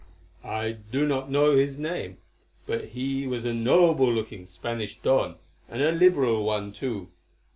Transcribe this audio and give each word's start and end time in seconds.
"I 0.43 0.71
do 0.91 1.05
not 1.07 1.29
know 1.29 1.55
his 1.55 1.77
name, 1.77 2.17
but 2.65 2.85
he 2.85 3.27
was 3.27 3.45
a 3.45 3.53
noble 3.53 4.11
looking 4.11 4.47
Spanish 4.47 4.97
Don, 4.97 5.35
and 5.69 5.83
a 5.83 5.91
liberal 5.91 6.43
one 6.43 6.71
too. 6.71 7.09